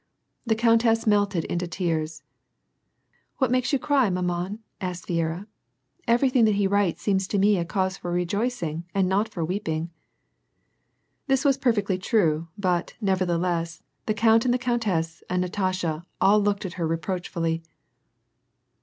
The 0.47 0.55
countess 0.55 1.05
melted 1.05 1.45
into 1.45 1.67
tears" 1.67 2.23
What 3.37 3.51
makes 3.51 3.71
you 3.71 3.77
cry, 3.77 4.09
maman?" 4.09 4.57
asked 4.81 5.07
Viera. 5.07 5.41
^^ 5.41 5.45
Everything 6.07 6.43
that 6.45 6.55
he 6.55 6.65
writes 6.65 7.03
seems 7.03 7.27
to 7.27 7.37
me 7.37 7.59
a 7.59 7.65
cause 7.65 7.97
for 7.97 8.11
rejoicing, 8.11 8.83
and 8.95 9.07
not 9.07 9.29
for 9.29 9.45
weeping!" 9.45 9.91
This 11.27 11.45
was 11.45 11.55
perfectly 11.59 11.99
true, 11.99 12.47
but, 12.57 12.95
nevertheless, 12.99 13.83
the 14.07 14.15
count 14.15 14.43
and 14.43 14.51
the 14.51 14.57
countess, 14.57 15.21
and 15.29 15.39
Natasha, 15.43 16.07
all 16.19 16.41
looked 16.41 16.65
at 16.65 16.73
her 16.81 16.87
reproachfully. 16.87 17.61